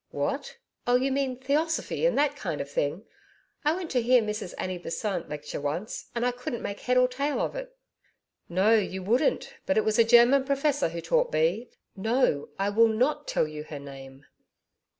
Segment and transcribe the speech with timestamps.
[0.09, 0.57] 'What!
[0.87, 3.05] Oh, you mean Theosophy and that kind of thing.
[3.63, 7.07] I went to hear Mrs Annie Besant lecture once, and I couldn't make head or
[7.07, 7.77] tail of it.'
[8.49, 8.73] 'No.
[8.73, 9.53] You wouldn't.
[9.67, 12.49] But it was a German Professor who taught B No.
[12.57, 14.25] I will NOT tell you her name.'